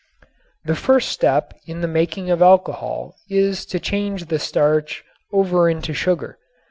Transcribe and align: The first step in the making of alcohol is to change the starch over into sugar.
The 0.65 0.73
first 0.75 1.09
step 1.09 1.53
in 1.67 1.81
the 1.81 1.87
making 1.87 2.31
of 2.31 2.41
alcohol 2.41 3.13
is 3.29 3.67
to 3.67 3.79
change 3.79 4.29
the 4.29 4.39
starch 4.39 5.03
over 5.31 5.69
into 5.69 5.93
sugar. 5.93 6.39